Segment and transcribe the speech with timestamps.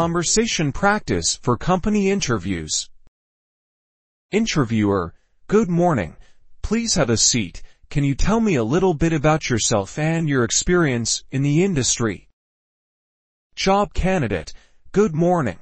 [0.00, 2.88] conversation practice for company interviews.
[4.32, 5.12] Interviewer,
[5.46, 6.16] good morning.
[6.62, 7.60] Please have a seat.
[7.90, 12.30] Can you tell me a little bit about yourself and your experience in the industry?
[13.54, 14.54] Job candidate,
[14.90, 15.58] good morning.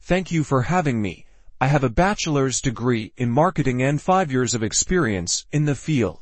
[0.00, 1.26] Thank you for having me.
[1.60, 6.20] I have a bachelor's degree in marketing and five years of experience in the field.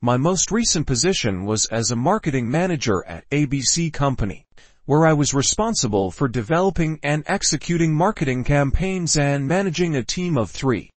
[0.00, 4.46] My most recent position was as a marketing manager at ABC Company,
[4.84, 10.50] where I was responsible for developing and executing marketing campaigns and managing a team of
[10.50, 10.90] three.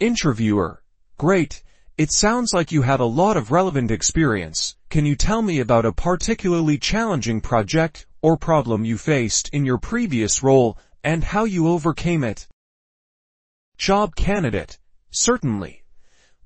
[0.00, 0.82] Interviewer,
[1.18, 1.62] great.
[1.98, 4.76] It sounds like you have a lot of relevant experience.
[4.88, 9.78] Can you tell me about a particularly challenging project or problem you faced in your
[9.78, 12.48] previous role and how you overcame it?
[13.76, 14.78] Job candidate,
[15.10, 15.81] certainly.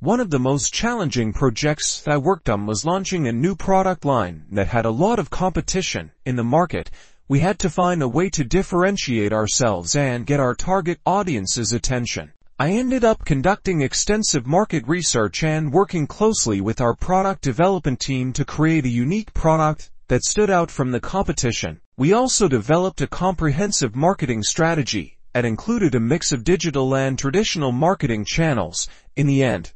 [0.00, 4.44] One of the most challenging projects I worked on was launching a new product line
[4.52, 6.90] that had a lot of competition in the market.
[7.28, 12.32] We had to find a way to differentiate ourselves and get our target audience's attention.
[12.58, 18.34] I ended up conducting extensive market research and working closely with our product development team
[18.34, 21.80] to create a unique product that stood out from the competition.
[21.96, 27.72] We also developed a comprehensive marketing strategy that included a mix of digital and traditional
[27.72, 28.88] marketing channels.
[29.16, 29.72] In the end,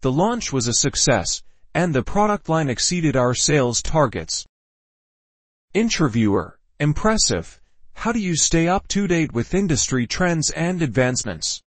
[0.00, 1.42] the launch was a success,
[1.74, 4.46] and the product line exceeded our sales targets.
[5.74, 7.60] Interviewer, impressive.
[7.94, 11.60] How do you stay up to date with industry trends and advancements?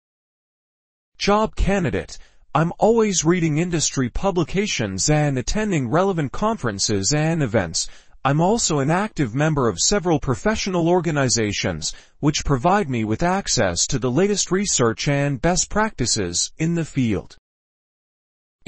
[1.17, 2.19] Job candidate,
[2.55, 7.89] I'm always reading industry publications and attending relevant conferences and events.
[8.27, 13.99] I'm also an active member of several professional organizations, which provide me with access to
[13.99, 17.38] the latest research and best practices in the field.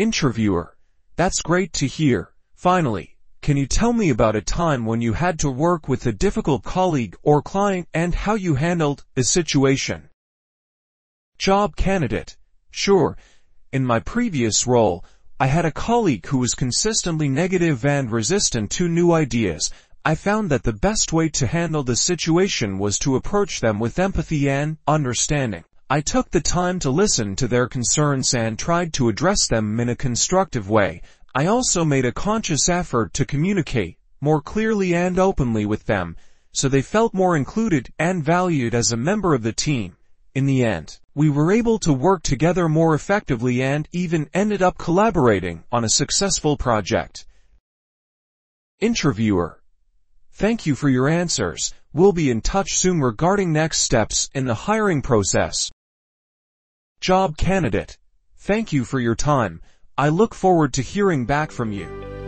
[0.00, 0.78] Interviewer.
[1.16, 2.30] That's great to hear.
[2.54, 6.12] Finally, can you tell me about a time when you had to work with a
[6.26, 10.08] difficult colleague or client and how you handled the situation?
[11.36, 12.38] Job candidate.
[12.70, 13.18] Sure.
[13.72, 15.04] In my previous role,
[15.38, 19.70] I had a colleague who was consistently negative and resistant to new ideas.
[20.02, 23.98] I found that the best way to handle the situation was to approach them with
[23.98, 25.64] empathy and understanding.
[25.92, 29.88] I took the time to listen to their concerns and tried to address them in
[29.88, 31.02] a constructive way.
[31.34, 36.16] I also made a conscious effort to communicate more clearly and openly with them,
[36.52, 39.96] so they felt more included and valued as a member of the team.
[40.32, 44.78] In the end, we were able to work together more effectively and even ended up
[44.78, 47.26] collaborating on a successful project.
[48.78, 49.60] Interviewer.
[50.34, 51.74] Thank you for your answers.
[51.92, 55.72] We'll be in touch soon regarding next steps in the hiring process.
[57.00, 57.96] Job candidate.
[58.36, 59.62] Thank you for your time.
[59.96, 62.19] I look forward to hearing back from you.